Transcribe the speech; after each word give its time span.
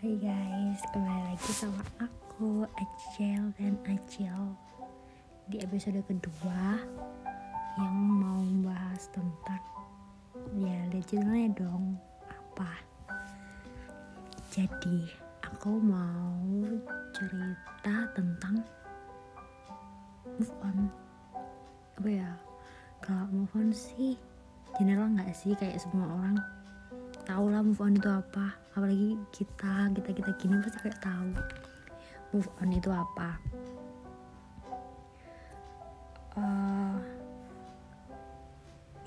Hai 0.00 0.16
guys, 0.16 0.80
kembali 0.96 1.28
lagi 1.28 1.52
sama 1.52 1.84
aku 2.00 2.64
Acel 2.72 3.52
dan 3.60 3.76
Acel 3.84 4.56
Di 5.52 5.60
episode 5.60 6.00
kedua 6.08 6.80
Yang 7.76 7.96
mau 8.16 8.40
bahas 8.64 9.12
tentang 9.12 9.60
Ya 10.56 10.88
lihat 10.88 11.04
judulnya 11.04 11.52
dong 11.52 12.00
Apa? 12.32 12.80
Jadi 14.48 15.04
aku 15.44 15.76
mau 15.84 16.32
cerita 17.12 18.08
tentang 18.16 18.56
Move 20.24 20.54
on. 20.64 20.88
Apa 22.00 22.08
ya? 22.08 22.30
Kalau 23.04 23.28
move 23.28 23.52
on 23.52 23.68
sih 23.68 24.16
General 24.80 25.12
nggak 25.12 25.36
sih 25.36 25.52
kayak 25.60 25.76
semua 25.76 26.08
orang 26.08 26.40
tahu 27.24 27.52
lah 27.52 27.62
move 27.64 27.80
on 27.80 27.96
itu 27.96 28.10
apa. 28.10 28.54
Apalagi 28.74 29.18
kita 29.34 29.90
kita 29.94 30.10
kita 30.12 30.30
gini 30.38 30.60
pasti 30.62 30.78
kayak 30.82 31.00
tahu. 31.02 31.30
Move 32.36 32.50
on 32.62 32.70
itu 32.70 32.90
apa. 32.90 33.30
Uh, 36.38 36.96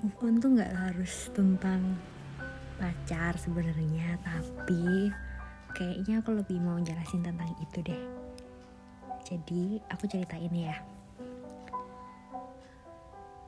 move 0.04 0.18
on 0.22 0.34
tuh 0.38 0.50
nggak 0.52 0.72
harus 0.72 1.32
tentang 1.32 1.80
pacar 2.76 3.38
sebenarnya 3.38 4.18
tapi 4.20 5.08
kayaknya 5.72 6.20
aku 6.20 6.36
lebih 6.36 6.58
mau 6.60 6.76
jelasin 6.82 7.22
tentang 7.22 7.50
itu 7.62 7.78
deh. 7.82 8.02
Jadi 9.24 9.80
aku 9.88 10.04
ceritain 10.10 10.52
ya. 10.52 10.76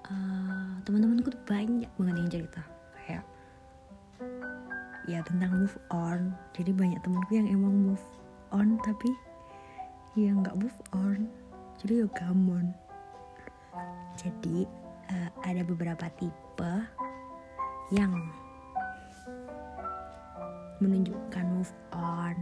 Uh, 0.07 0.79
teman-temanku 0.87 1.35
tuh 1.35 1.43
banyak 1.51 1.91
banget 1.99 2.15
yang 2.15 2.31
cerita 2.31 2.76
ya 5.07 5.23
tentang 5.27 5.55
move 5.55 5.77
on. 5.95 6.35
Jadi 6.55 6.71
banyak 6.75 7.01
temanku 7.03 7.33
yang 7.35 7.49
emang 7.51 7.75
move 7.95 8.07
on 8.51 8.79
tapi 8.83 9.11
ya 10.19 10.35
nggak 10.35 10.59
move 10.59 10.79
on. 10.95 11.31
Jadi 11.81 12.03
ya 12.03 12.09
gamon 12.13 12.75
jadi 14.17 14.65
uh, 15.13 15.31
ada 15.45 15.63
beberapa 15.63 16.09
tipe 16.17 16.73
yang 17.93 18.13
menunjukkan 20.81 21.47
move 21.53 21.75
on. 21.93 22.37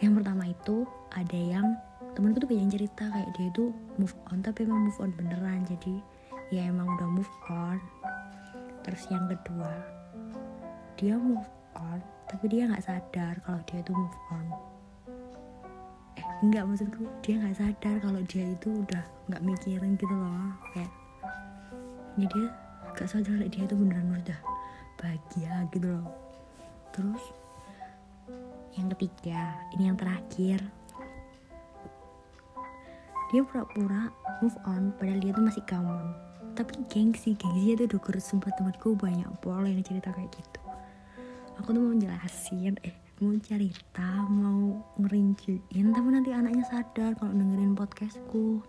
Yang 0.00 0.12
pertama 0.20 0.44
itu 0.52 0.84
ada 1.16 1.40
yang 1.40 1.66
temanku 2.12 2.44
tuh 2.44 2.48
banyak 2.48 2.68
cerita 2.76 3.08
kayak 3.08 3.30
dia 3.36 3.48
itu 3.48 3.72
move 3.96 4.16
on 4.28 4.44
tapi 4.44 4.68
emang 4.68 4.84
move 4.88 5.00
on 5.00 5.10
beneran. 5.16 5.64
Jadi 5.64 6.00
ya 6.52 6.68
emang 6.68 6.88
udah 7.00 7.08
move 7.08 7.34
on. 7.48 7.80
Terus 8.84 9.02
yang 9.08 9.26
kedua 9.32 9.95
dia 10.96 11.12
move 11.20 11.44
on 11.76 12.00
tapi 12.26 12.48
dia 12.48 12.64
nggak 12.66 12.82
sadar 12.82 13.36
kalau 13.44 13.60
dia 13.68 13.84
itu 13.84 13.92
move 13.92 14.18
on. 14.32 14.46
Eh 16.16 16.26
nggak 16.48 16.64
maksudku 16.64 17.04
dia 17.20 17.36
nggak 17.36 17.56
sadar 17.56 17.96
kalau 18.00 18.20
dia 18.24 18.44
itu 18.48 18.68
udah 18.72 19.04
nggak 19.28 19.44
mikirin 19.44 19.94
gitu 20.00 20.10
loh 20.10 20.56
kayak 20.72 20.90
ini 22.16 22.24
dia 22.32 22.48
nggak 22.96 23.08
sadar 23.12 23.44
dia 23.44 23.62
itu 23.68 23.76
beneran 23.76 24.08
udah 24.16 24.40
bahagia 24.96 25.68
gitu 25.70 25.86
loh. 26.00 26.08
Terus 26.96 27.22
yang 28.80 28.88
ketiga 28.96 29.52
ini 29.76 29.92
yang 29.92 30.00
terakhir. 30.00 30.64
Dia 33.34 33.42
pura-pura 33.42 34.08
move 34.40 34.56
on 34.64 34.96
padahal 34.96 35.20
dia 35.20 35.34
tuh 35.36 35.44
masih 35.44 35.64
gamon 35.68 36.26
tapi 36.56 36.72
gengsi 36.88 37.36
gengsi 37.36 37.76
itu 37.76 37.84
udah 37.84 38.22
sempat 38.22 38.56
temanku 38.56 38.96
banyak 38.96 39.28
pol 39.44 39.60
yang 39.68 39.84
cerita 39.84 40.08
kayak 40.08 40.32
gitu 40.32 40.65
aku 41.56 41.68
tuh 41.72 41.82
mau 41.82 41.96
jelasin 41.96 42.76
eh 42.84 42.96
mau 43.16 43.32
cerita 43.40 44.28
mau 44.28 44.76
ngerinciin 45.00 45.86
tapi 45.96 46.08
nanti 46.12 46.30
anaknya 46.36 46.64
sadar 46.68 47.16
kalau 47.16 47.32
dengerin 47.32 47.72
podcastku. 47.72 48.60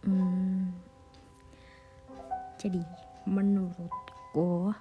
Hmm, 0.00 0.72
jadi 2.56 2.80
menurutku 3.28 4.72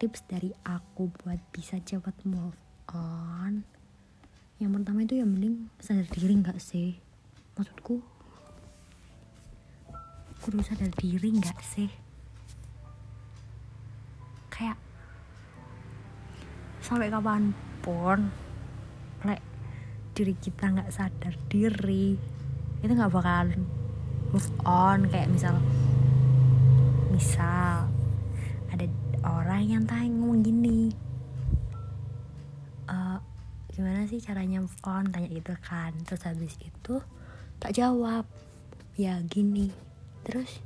tips 0.00 0.24
dari 0.24 0.56
aku 0.64 1.12
buat 1.20 1.36
bisa 1.52 1.76
cepat 1.84 2.16
move 2.24 2.56
on 2.96 3.60
yang 4.56 4.72
pertama 4.72 5.04
itu 5.04 5.20
ya 5.20 5.28
mending 5.28 5.68
sadar 5.76 6.08
diri 6.08 6.40
nggak 6.40 6.56
sih? 6.56 6.96
Maksudku 7.60 8.00
kudu 10.40 10.64
sadar 10.64 10.88
diri 10.96 11.36
nggak 11.36 11.60
sih 11.60 12.09
sampai 16.90 17.06
kapan 17.06 17.54
pun 17.86 18.34
like 19.22 19.38
diri 20.10 20.34
kita 20.34 20.74
nggak 20.74 20.90
sadar 20.90 21.38
diri 21.46 22.18
itu 22.82 22.90
nggak 22.90 23.14
bakalan 23.14 23.62
move 24.34 24.50
on. 24.66 25.06
Kayak 25.06 25.30
misal 25.30 25.54
misal 27.14 27.86
ada 28.74 28.86
orang 29.22 29.70
yang 29.70 29.82
tanya 29.86 30.10
ngomong 30.18 30.42
gini 30.42 30.90
uh, 32.90 33.22
gimana 33.70 34.10
sih 34.10 34.18
caranya 34.18 34.58
move 34.58 34.82
on? 34.82 35.14
Tanya 35.14 35.30
gitu 35.30 35.54
kan. 35.62 35.94
Terus 36.02 36.26
habis 36.26 36.58
itu 36.58 36.98
tak 37.62 37.70
jawab. 37.78 38.26
Ya 38.98 39.22
gini. 39.22 39.70
Terus 40.26 40.58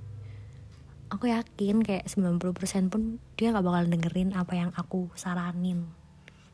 aku 1.13 1.29
yakin 1.29 1.85
kayak 1.85 2.09
90% 2.09 2.89
pun 2.89 3.21
dia 3.37 3.53
gak 3.53 3.61
bakal 3.61 3.85
dengerin 3.93 4.33
apa 4.33 4.57
yang 4.57 4.73
aku 4.73 5.13
saranin 5.15 5.85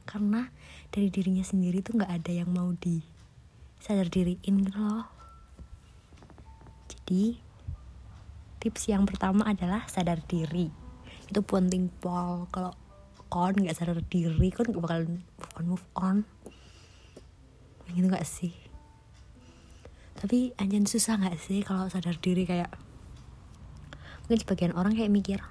karena 0.04 0.48
dari 0.90 1.08
dirinya 1.08 1.44
sendiri 1.44 1.80
tuh 1.80 2.00
gak 2.00 2.10
ada 2.10 2.32
yang 2.32 2.50
mau 2.50 2.72
di 2.76 3.00
sadar 3.80 4.12
diriin 4.12 4.66
gitu 4.66 4.78
loh. 4.78 5.08
Jadi 6.90 7.40
tips 8.60 8.92
yang 8.92 9.08
pertama 9.08 9.48
adalah 9.48 9.88
sadar 9.88 10.20
diri. 10.24 10.68
Itu 11.26 11.40
penting 11.40 11.88
pol. 11.88 12.50
Kalau 12.52 12.76
kon 13.30 13.54
nggak 13.54 13.78
sadar 13.78 14.02
diri 14.04 14.48
kon 14.50 14.68
gak 14.68 14.82
bakal 14.82 15.00
move 15.06 15.50
on 15.56 15.64
move 15.64 15.86
on. 15.96 16.16
Gitu 17.90 18.06
gak 18.06 18.28
sih? 18.28 18.54
Tapi 20.20 20.52
anjan 20.60 20.84
susah 20.84 21.16
gak 21.16 21.40
sih 21.40 21.64
kalau 21.64 21.88
sadar 21.88 22.20
diri 22.20 22.44
kayak 22.44 22.68
mungkin 24.30 24.46
sebagian 24.46 24.78
orang 24.78 24.94
kayak 24.94 25.10
mikir 25.10 25.42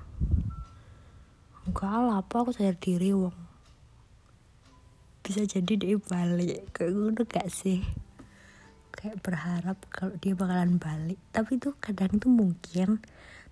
enggak 1.68 1.92
lah 1.92 2.24
apa 2.24 2.36
aku 2.40 2.56
sadar 2.56 2.80
diri 2.80 3.12
wong 3.12 3.36
bisa 5.30 5.46
jadi 5.46 5.78
dia 5.78 5.98
balik. 6.02 6.74
Kayak 6.74 6.90
gitu 7.14 7.22
gak 7.30 7.48
sih? 7.54 7.86
Kayak 8.90 9.22
berharap 9.22 9.78
kalau 9.94 10.18
dia 10.18 10.34
bakalan 10.34 10.82
balik. 10.82 11.22
Tapi 11.30 11.62
tuh 11.62 11.78
kadang 11.78 12.18
tuh 12.18 12.34
mungkin 12.34 12.98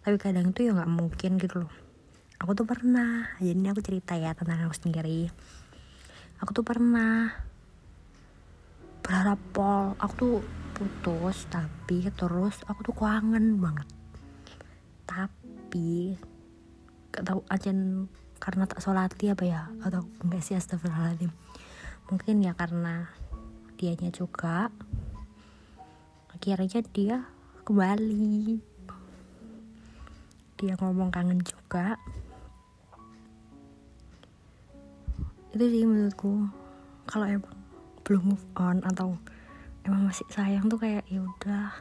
tapi 0.02 0.18
kadang 0.18 0.56
tuh 0.58 0.66
ya 0.66 0.72
nggak 0.74 0.90
mungkin 0.90 1.38
gitu 1.38 1.62
loh. 1.62 1.74
Aku 2.42 2.58
tuh 2.58 2.66
pernah 2.66 3.30
jadi 3.38 3.54
ini 3.54 3.70
aku 3.70 3.86
cerita 3.86 4.18
ya 4.18 4.34
tentang 4.34 4.66
aku 4.66 4.74
sendiri. 4.74 5.30
Aku 6.42 6.50
tuh 6.50 6.66
pernah 6.66 7.30
berharap 9.06 9.38
pol 9.54 9.94
aku 10.02 10.14
tuh 10.18 10.38
putus 10.74 11.46
tapi 11.46 12.10
terus 12.10 12.58
aku 12.66 12.90
tuh 12.90 12.96
kangen 12.98 13.62
banget. 13.62 13.86
Tapi 15.06 16.18
gak 17.14 17.22
tahu 17.22 17.46
aja 17.54 17.70
karena 18.42 18.64
tak 18.66 18.82
sholati 18.82 19.30
apa 19.30 19.46
ya? 19.46 19.70
Atau 19.86 20.10
enggak 20.26 20.42
sih 20.42 20.58
astagfirullahaladzim 20.58 21.47
mungkin 22.08 22.40
ya 22.40 22.56
karena 22.56 23.12
dianya 23.76 24.08
juga. 24.16 24.72
Akhirnya 26.32 26.82
dia 26.96 27.18
kembali. 27.68 28.64
Dia 30.58 30.74
ngomong 30.80 31.12
kangen 31.12 31.44
juga. 31.44 32.00
Itu 35.52 35.66
sih 35.68 35.84
menurutku. 35.84 36.48
Kalau 37.08 37.28
emang 37.28 37.56
belum 38.08 38.24
move 38.36 38.48
on 38.56 38.78
atau 38.88 39.20
emang 39.84 40.08
masih 40.08 40.28
sayang 40.32 40.72
tuh 40.72 40.80
kayak 40.80 41.04
ya 41.12 41.20
udah 41.20 41.76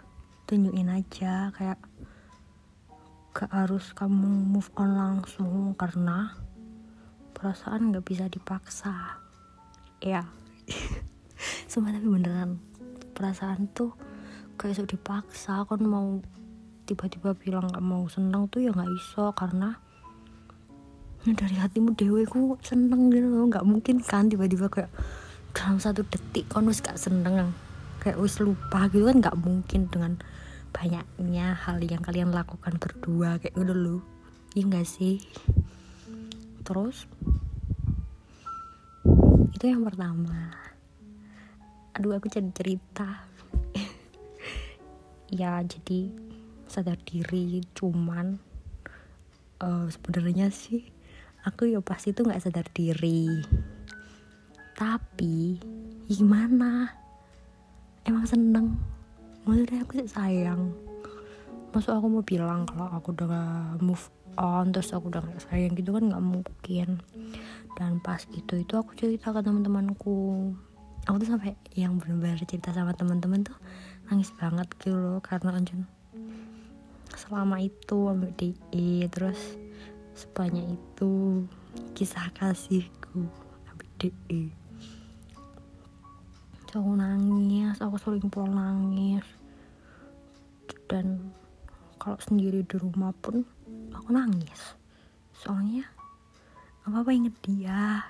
tunjukin 0.50 0.91
aja. 0.91 1.55
Kayak 1.55 1.79
gak 3.31 3.53
harus 3.53 3.95
kamu 3.95 4.49
move 4.49 4.71
on 4.75 4.91
langsung 4.97 5.77
karena 5.79 6.35
perasaan 7.37 7.93
gak 7.93 8.06
bisa 8.09 8.27
dipaksa 8.33 9.25
ya 10.13 10.27
semua 11.77 11.93
tapi 11.93 12.09
beneran. 12.09 12.57
Perasaan 13.13 13.69
tuh 13.77 13.93
kayak 14.57 14.81
sudah 14.81 14.91
dipaksa. 14.97 15.69
Kan 15.69 15.85
mau 15.85 16.25
tiba-tiba 16.89 17.37
bilang 17.37 17.69
gak 17.69 17.85
mau 17.85 18.09
seneng 18.09 18.49
tuh 18.49 18.65
ya 18.65 18.73
gak 18.73 18.89
iso. 18.97 19.29
Karena 19.37 19.77
dari 21.27 21.59
hatimu 21.59 21.93
dewe 21.93 22.25
ku 22.25 22.57
seneng 22.65 23.13
gitu 23.13 23.29
loh. 23.29 23.45
Nggak 23.53 23.69
mungkin 23.69 24.01
kan 24.01 24.33
tiba-tiba 24.33 24.73
kayak 24.73 24.89
dalam 25.53 25.77
satu 25.77 26.01
detik 26.09 26.49
kan 26.49 26.65
wis 26.65 26.81
gak 26.81 26.97
seneng. 26.97 27.53
Kayak 28.01 28.25
wis 28.25 28.41
lupa 28.41 28.89
gitu 28.89 29.05
kan 29.13 29.21
nggak 29.21 29.37
mungkin 29.37 29.93
dengan 29.93 30.17
banyaknya 30.73 31.61
hal 31.61 31.77
yang 31.85 32.01
kalian 32.01 32.33
lakukan 32.33 32.81
berdua 32.81 33.37
kayak 33.37 33.53
gitu 33.53 33.75
loh. 33.77 34.01
Iya 34.57 34.81
gak 34.81 34.89
sih? 34.89 35.21
Terus 36.65 37.05
itu 39.53 39.65
yang 39.71 39.87
pertama. 39.87 40.55
Aduh 41.95 42.17
aku 42.17 42.27
jadi 42.31 42.51
cerita. 42.51 43.27
Ya 45.27 45.59
jadi 45.59 46.15
sadar 46.71 47.03
diri 47.03 47.59
cuman 47.75 48.39
uh, 49.59 49.91
sebenarnya 49.91 50.55
sih 50.55 50.87
aku 51.43 51.67
ya 51.67 51.83
pasti 51.83 52.15
tuh 52.15 52.31
nggak 52.31 52.47
sadar 52.47 52.67
diri. 52.71 53.43
Tapi 54.79 55.59
gimana? 56.07 56.95
Emang 58.07 58.23
seneng. 58.23 58.79
Maksudnya 59.43 59.83
aku 59.83 60.07
sayang. 60.07 60.71
Masuk 61.75 61.91
aku 61.91 62.07
mau 62.07 62.23
bilang 62.23 62.63
kalau 62.71 62.87
aku 62.95 63.11
udah 63.11 63.75
move 63.83 64.07
on 64.39 64.71
terus 64.71 64.93
aku 64.93 65.09
udah 65.09 65.25
gak 65.25 65.43
sayang 65.49 65.73
gitu 65.75 65.97
kan 65.97 66.13
nggak 66.13 66.23
mungkin 66.25 67.01
dan 67.76 68.00
pas 68.00 68.25
itu 68.32 68.64
itu 68.64 68.75
aku 68.75 68.96
cerita 68.96 69.31
ke 69.31 69.40
teman-temanku. 69.44 70.50
Aku 71.06 71.17
tuh 71.23 71.28
sampai 71.28 71.55
yang 71.78 72.02
benar-benar 72.02 72.43
cerita 72.43 72.75
sama 72.75 72.90
teman-teman 72.96 73.46
tuh 73.46 73.55
nangis 74.11 74.34
banget 74.34 74.67
gitu 74.81 74.96
loh 74.96 75.19
karena 75.23 75.55
Anjun 75.55 75.87
selama 77.14 77.62
itu 77.62 78.11
ambil 78.11 78.34
DE 78.34 79.06
terus 79.08 79.56
sebanyak 80.19 80.75
itu 80.75 81.46
kisah 81.94 82.28
kasihku 82.34 83.23
ambil 83.70 83.88
DE 83.99 84.50
aku 86.76 86.93
nangis 86.93 87.81
aku 87.81 87.96
sering 87.96 88.28
pulang 88.28 88.52
nangis. 88.52 89.25
Dan 90.87 91.32
kalau 91.96 92.20
sendiri 92.20 92.62
di 92.62 92.76
rumah 92.76 93.17
pun 93.17 93.43
aku 93.96 94.12
nangis. 94.12 94.76
Soalnya 95.32 95.88
apa 96.87 97.03
apa 97.03 97.11
inget 97.11 97.35
dia. 97.43 98.06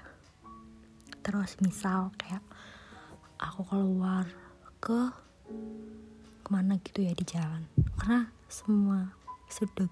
Terus 1.24 1.56
misal 1.64 2.12
kayak 2.20 2.44
aku 3.40 3.64
keluar 3.64 4.28
ke 4.84 5.08
ke 6.44 6.48
mana 6.52 6.76
gitu 6.84 7.00
ya 7.00 7.16
di 7.16 7.24
jalan. 7.24 7.64
Karena 7.96 8.28
semua 8.52 9.16
sudut 9.48 9.88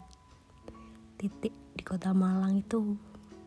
titik 1.16 1.56
di 1.72 1.80
kota 1.80 2.12
Malang 2.12 2.60
itu 2.60 3.00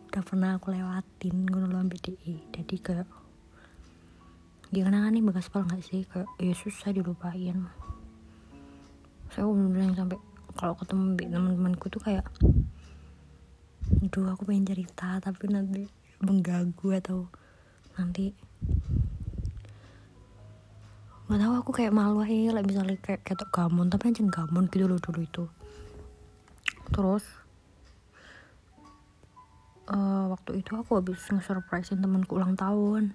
udah 0.10 0.24
pernah 0.26 0.58
aku 0.58 0.74
lewatin 0.74 1.46
gue 1.46 1.62
ambil 1.70 2.00
DE 2.02 2.42
jadi 2.50 2.76
kayak 2.82 3.10
gimana 4.74 5.06
kan 5.06 5.14
nih 5.14 5.22
bekas 5.22 5.54
pol 5.54 5.62
nggak 5.70 5.86
sih? 5.86 6.02
Kayak 6.10 6.34
ya 6.42 6.54
susah 6.58 6.90
dilupain. 6.90 7.70
Saya 9.30 9.46
bener-bener 9.46 9.94
yang 9.94 9.98
sampai 10.02 10.18
kalau 10.58 10.74
ketemu 10.74 11.14
teman-temanku 11.14 11.94
tuh 11.94 12.02
kayak 12.02 12.26
aduh 14.08 14.32
aku 14.32 14.48
pengen 14.48 14.64
cerita 14.64 15.20
tapi 15.20 15.52
nanti 15.52 15.84
mengganggu 16.24 16.96
atau 17.04 17.28
nanti 18.00 18.32
nggak 21.28 21.44
tahu 21.44 21.54
aku 21.60 21.72
kayak 21.76 21.92
malu 21.92 22.24
aja 22.24 22.56
lah 22.56 22.64
misalnya 22.64 22.96
kayak 23.04 23.28
ketok 23.28 23.52
gamon 23.52 23.92
tapi 23.92 24.08
anjing 24.08 24.32
gamon 24.32 24.72
gitu 24.72 24.88
loh 24.88 24.96
dulu 24.96 25.20
itu. 25.28 25.44
Terus 26.88 27.28
uh, 29.92 30.32
waktu 30.32 30.64
itu 30.64 30.72
aku 30.80 31.04
habis 31.04 31.20
nge-surprisein 31.28 32.00
temanku 32.00 32.40
ulang 32.40 32.56
tahun. 32.56 33.12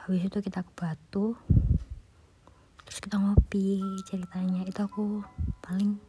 Habis 0.00 0.32
itu 0.32 0.40
kita 0.40 0.64
ke 0.64 0.72
Batu 0.72 1.36
terus 2.88 3.04
kita 3.04 3.20
ngopi 3.20 3.84
ceritanya. 4.08 4.64
Itu 4.64 4.88
aku 4.88 5.20
paling 5.60 6.00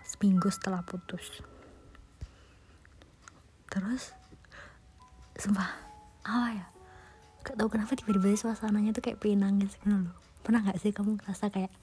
seminggu 0.00 0.48
setelah 0.48 0.80
putus 0.80 1.44
terus 3.74 4.14
sumpah 5.34 5.66
apa 6.22 6.48
ya? 6.54 6.66
Gak 7.42 7.58
tau 7.58 7.68
kenapa 7.68 7.98
tiba-tiba 7.98 8.38
suasananya 8.38 8.94
tuh 8.94 9.02
kayak 9.02 9.18
pengen 9.18 9.42
nangis 9.42 9.74
gitu 9.82 9.90
loh. 9.90 10.14
Pernah 10.46 10.62
gak 10.70 10.78
sih 10.78 10.94
kamu 10.94 11.18
ngerasa 11.18 11.50
kayak 11.50 11.74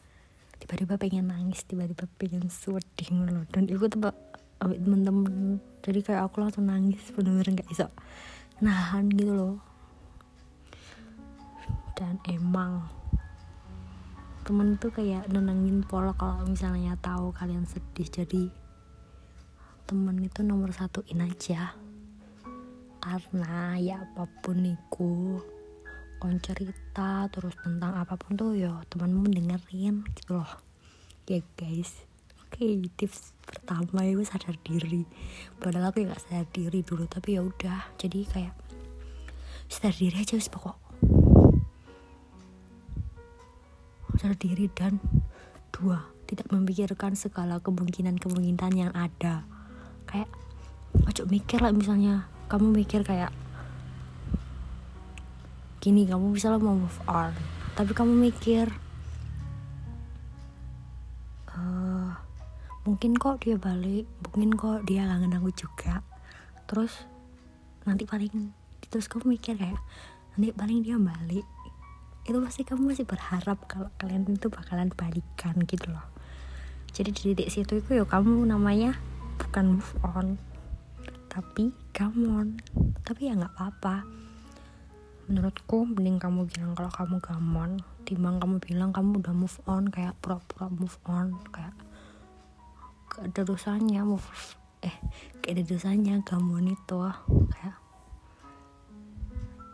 tiba-tiba 0.57 0.95
pengen 0.95 1.27
nangis 1.29 1.67
tiba-tiba 1.67 2.07
pengen 2.15 2.47
sedih 2.47 3.11
gitu 3.11 3.29
loh? 3.29 3.45
Dan 3.51 3.67
itu 3.67 3.85
tuh 3.91 4.09
temen-temen. 4.57 5.59
Jadi 5.83 5.99
kayak 5.99 6.31
aku 6.31 6.41
langsung 6.41 6.71
nangis 6.71 7.03
bener-bener 7.11 7.59
gak 7.59 7.69
bisa 7.69 7.91
nahan 8.63 9.11
gitu 9.11 9.35
loh. 9.35 9.55
Dan 11.99 12.17
emang 12.25 12.87
temen 14.41 14.79
tuh 14.81 14.89
kayak 14.89 15.29
nenangin 15.29 15.85
pola 15.85 16.15
kalau 16.17 16.47
misalnya 16.47 16.97
tahu 16.97 17.29
kalian 17.35 17.69
sedih. 17.69 18.09
Jadi 18.09 18.49
temen 19.85 20.17
itu 20.23 20.41
nomor 20.41 20.71
satuin 20.73 21.19
aja 21.19 21.75
karena 23.01 23.81
ya 23.81 23.97
apa 24.05 24.29
pun 24.45 24.61
itu 24.61 25.41
kon 26.21 26.37
cerita 26.37 27.25
terus 27.33 27.57
tentang 27.57 27.97
apa 27.97 28.13
pun 28.13 28.37
tuh 28.37 28.53
ya 28.53 28.85
temanmu 28.93 29.25
dengerin 29.33 30.05
gitu 30.13 30.37
loh. 30.37 30.53
Ya 31.25 31.41
guys 31.57 32.05
oke 32.45 32.61
okay, 32.61 32.77
tips 32.93 33.33
pertama 33.41 34.05
itu 34.05 34.21
sadar 34.21 34.53
diri. 34.61 35.09
Padahal 35.57 35.89
aku 35.89 36.05
ya 36.05 36.13
gak 36.13 36.21
sadar 36.21 36.47
diri 36.53 36.85
dulu 36.85 37.09
tapi 37.09 37.39
ya 37.39 37.41
udah. 37.41 37.89
Jadi 37.97 38.19
kayak 38.29 38.53
sadar 39.65 39.97
diri 39.97 40.15
aja 40.21 40.37
wis 40.37 40.51
pokok. 40.53 40.77
Sadar 44.21 44.37
diri 44.37 44.69
dan 44.69 45.01
dua 45.73 46.05
tidak 46.29 46.53
memikirkan 46.53 47.17
segala 47.17 47.57
kemungkinan-kemungkinan 47.65 48.73
yang 48.77 48.93
ada. 48.93 49.41
Kayak 50.05 50.29
ojo 51.07 51.23
mikir 51.25 51.63
lah 51.63 51.73
misalnya 51.73 52.29
kamu 52.51 52.83
mikir 52.83 53.07
kayak 53.07 53.31
gini 55.79 56.03
kamu 56.03 56.35
bisa 56.35 56.51
mau 56.59 56.75
move 56.75 56.99
on. 57.07 57.31
Tapi 57.79 57.95
kamu 57.95 58.11
mikir 58.11 58.67
uh, 61.55 62.11
mungkin 62.83 63.15
kok 63.15 63.47
dia 63.47 63.55
balik 63.55 64.03
mungkin 64.27 64.51
kok 64.59 64.83
dia 64.83 65.07
kangen 65.07 65.31
aku 65.31 65.55
juga. 65.55 66.03
Terus 66.67 66.91
nanti 67.87 68.03
paling 68.03 68.51
terus 68.91 69.07
kamu 69.07 69.39
mikir 69.39 69.55
kayak 69.55 69.79
nanti 70.35 70.51
paling 70.51 70.83
dia 70.83 70.99
balik 70.99 71.47
itu 72.27 72.37
pasti 72.43 72.67
kamu 72.67 72.91
masih 72.91 73.07
berharap 73.07 73.63
kalau 73.65 73.87
kalian 73.95 74.27
itu 74.27 74.51
bakalan 74.51 74.91
balikan 74.91 75.55
gitu 75.63 75.87
loh. 75.87 76.03
Jadi 76.91 77.15
di 77.15 77.21
titik 77.31 77.47
situ 77.47 77.79
itu 77.79 77.95
ya 77.95 78.03
kamu 78.03 78.43
namanya 78.43 78.99
bukan 79.39 79.79
move 79.79 79.95
on 80.03 80.35
tapi 81.31 81.71
gamon 81.93 82.59
tapi 83.05 83.29
ya 83.29 83.37
nggak 83.37 83.53
apa-apa. 83.55 84.03
Menurutku 85.29 85.87
mending 85.87 86.19
kamu 86.19 86.49
bilang 86.49 86.75
kalau 86.75 86.91
kamu 86.91 87.17
gamon 87.23 87.71
timbang 88.03 88.41
kamu 88.41 88.57
bilang 88.59 88.91
kamu 88.91 89.21
udah 89.23 89.35
move 89.35 89.57
on 89.69 89.87
kayak 89.87 90.17
pura-pura 90.19 90.67
move 90.67 90.97
on 91.07 91.37
kayak 91.53 91.71
gak 93.11 93.31
ada 93.31 93.41
dosanya 93.47 94.03
move 94.03 94.25
eh 94.81 94.95
gak 95.39 95.55
ada 95.55 95.63
dosanya 95.63 96.19
gamon 96.25 96.73
itu 96.73 96.99
kayak 97.53 97.77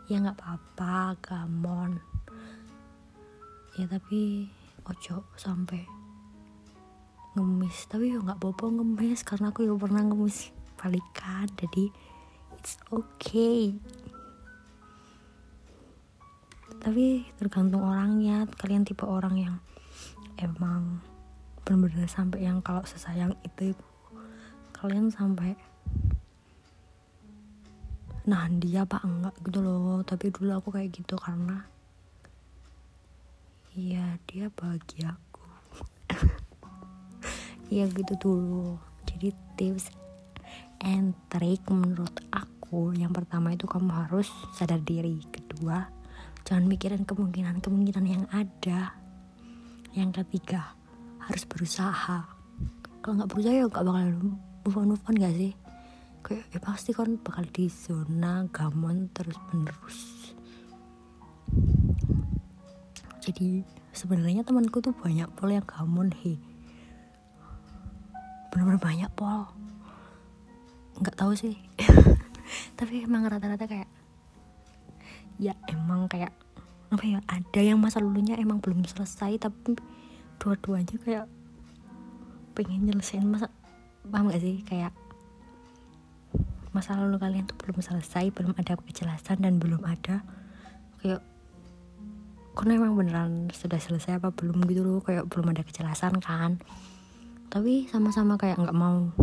ya 0.06 0.16
nggak 0.20 0.38
apa-apa 0.38 1.18
gamon 1.20 1.98
ya 3.78 3.86
tapi 3.86 4.50
ojo 4.88 5.26
sampai 5.36 5.98
ngemis. 7.38 7.86
Tapi 7.86 8.10
ya 8.10 8.18
nggak 8.18 8.40
bobo 8.42 8.66
ngemis 8.72 9.22
karena 9.22 9.54
aku 9.54 9.62
ya 9.62 9.74
pernah 9.78 10.02
ngemis 10.02 10.50
balikan 10.78 11.46
jadi 11.54 11.90
it's 12.58 12.74
okay. 12.90 13.78
Tapi 16.82 17.22
tergantung 17.38 17.86
orangnya. 17.86 18.50
Kalian 18.58 18.82
tipe 18.82 19.06
orang 19.06 19.38
yang 19.38 19.56
emang 20.42 20.98
benar-benar 21.62 22.10
sampai 22.10 22.42
yang 22.50 22.58
kalau 22.58 22.82
sesayang 22.82 23.38
itu 23.46 23.78
kalian 24.74 25.10
sampai 25.10 25.58
nah 28.28 28.44
dia 28.50 28.82
apa 28.82 29.00
enggak 29.06 29.38
gitu 29.46 29.62
loh. 29.62 30.02
Tapi 30.02 30.34
dulu 30.34 30.50
aku 30.58 30.68
kayak 30.74 30.90
gitu 30.90 31.14
karena 31.14 31.62
iya 33.78 34.18
dia 34.26 34.50
bahagiaku 34.50 35.46
ya 37.74 37.86
gitu 37.86 38.14
dulu. 38.18 38.78
Jadi 39.06 39.30
tips 39.54 40.07
and 40.82 41.14
trick 41.32 41.62
menurut 41.70 42.12
aku. 42.30 42.92
Yang 42.94 43.22
pertama 43.22 43.54
itu 43.54 43.64
kamu 43.64 43.90
harus 43.90 44.28
sadar 44.54 44.82
diri. 44.82 45.22
Kedua 45.30 45.86
jangan 46.44 46.64
mikirin 46.66 47.04
kemungkinan-kemungkinan 47.06 48.06
yang 48.06 48.24
ada. 48.30 48.94
Yang 49.96 50.24
ketiga 50.24 50.74
harus 51.22 51.44
berusaha. 51.48 52.28
Kalau 53.04 53.14
nggak 53.18 53.30
berusaha 53.30 53.54
ya 53.54 53.64
nggak 53.68 53.84
bakal 53.84 54.06
move 54.64 54.76
on 54.76 54.86
move 54.94 55.04
on 55.08 55.16
gak 55.16 55.34
sih? 55.34 55.52
Kayak 56.22 56.44
ya 56.50 56.58
pasti 56.60 56.90
kan 56.92 57.16
bakal 57.20 57.46
di 57.48 57.70
zona 57.70 58.44
gamon 58.50 59.08
terus 59.14 59.38
menerus 59.48 60.28
jadi 63.28 63.60
sebenarnya 63.92 64.40
temanku 64.40 64.80
tuh 64.80 64.96
banyak 64.96 65.28
pol 65.36 65.52
yang 65.52 65.66
gamon 65.68 66.08
he. 66.24 66.40
Bener-bener 68.48 68.80
banyak 68.80 69.10
pol 69.12 69.44
nggak 71.00 71.16
tahu 71.18 71.32
sih. 71.34 71.54
Tapi 72.78 73.06
emang 73.06 73.26
rata-rata 73.26 73.66
kayak 73.66 73.88
ya 75.38 75.54
emang 75.70 76.10
kayak 76.10 76.34
apa 76.88 77.04
ya 77.04 77.18
ada 77.28 77.60
yang 77.60 77.78
masa 77.78 78.00
lalunya 78.02 78.34
emang 78.40 78.58
belum 78.64 78.80
selesai 78.82 79.38
tapi 79.38 79.76
dua-duanya 80.40 80.96
kayak 81.04 81.26
pengen 82.56 82.88
nyelesain 82.88 83.22
masa 83.22 83.52
paham 84.08 84.32
gak 84.32 84.42
sih? 84.42 84.64
Kayak 84.64 84.96
masa 86.72 86.96
lalu 86.96 87.20
kalian 87.20 87.44
tuh 87.46 87.56
belum 87.60 87.78
selesai 87.80 88.32
belum 88.32 88.56
ada 88.56 88.76
kejelasan 88.80 89.40
dan 89.40 89.60
belum 89.60 89.82
ada 89.84 90.24
kayak 91.00 91.22
karena 92.58 92.74
emang 92.74 92.98
beneran 92.98 93.32
sudah 93.54 93.78
selesai 93.78 94.18
apa 94.18 94.34
belum 94.34 94.66
gitu 94.66 94.82
loh 94.82 94.98
kayak 94.98 95.30
belum 95.30 95.54
ada 95.54 95.62
kejelasan 95.62 96.18
kan. 96.18 96.58
Tapi 97.48 97.86
sama-sama 97.86 98.34
kayak 98.34 98.58
nggak 98.58 98.74
mau 98.74 99.14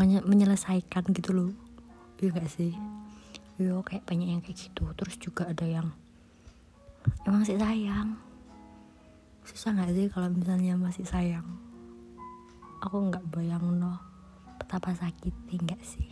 menyelesaikan 0.00 1.04
gitu 1.12 1.30
loh. 1.36 1.50
Iya 2.20 2.32
gak 2.36 2.48
sih? 2.48 2.72
Yo 3.60 3.84
kayak 3.84 4.08
banyak 4.08 4.28
yang 4.32 4.40
kayak 4.40 4.56
gitu. 4.56 4.88
Terus 4.96 5.16
juga 5.20 5.52
ada 5.52 5.68
yang 5.68 5.92
emang 7.28 7.44
sih 7.44 7.60
sayang. 7.60 8.16
Susah 9.44 9.76
nggak 9.76 9.92
sih 9.92 10.06
kalau 10.08 10.32
misalnya 10.32 10.76
masih 10.76 11.04
sayang? 11.04 11.44
Aku 12.80 13.12
nggak 13.12 13.24
bayang 13.28 13.76
no. 13.76 14.00
Betapa 14.56 14.96
sakitnya 14.96 15.56
nggak 15.60 15.82
sih? 15.84 16.08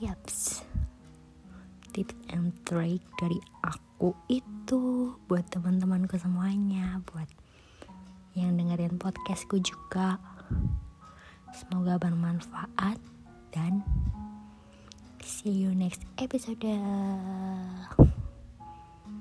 Yaps. 0.00 0.64
Tips 1.92 2.16
and 2.28 2.52
trick 2.68 3.00
dari 3.16 3.40
aku 3.64 4.12
itu 4.28 5.12
buat 5.24 5.48
teman-temanku 5.48 6.20
semuanya 6.20 7.00
buat 7.08 7.28
yang 8.36 8.60
dengerin 8.60 9.00
podcastku 9.00 9.56
juga 9.64 10.20
semoga 11.56 11.96
bermanfaat 11.96 13.00
dan 13.48 13.80
see 15.24 15.64
you 15.64 15.72
next 15.72 16.04
episode 16.20 16.60